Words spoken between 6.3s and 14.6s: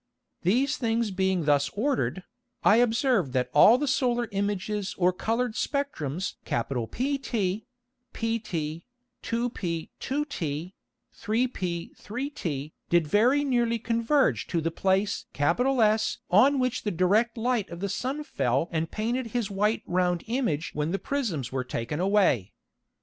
PT, pt, 2p 2t, 3p 3t did very nearly converge to